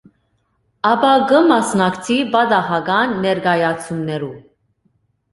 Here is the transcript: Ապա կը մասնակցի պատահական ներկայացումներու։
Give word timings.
Ապա 0.91 1.09
կը 1.31 1.41
մասնակցի 1.49 2.15
պատահական 2.35 3.13
ներկայացումներու։ 3.27 4.31